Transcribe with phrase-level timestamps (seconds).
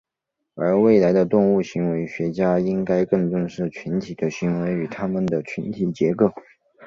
[0.55, 6.31] 而未来的动物行为学家应该更重视群体的行为与它们的群体结构。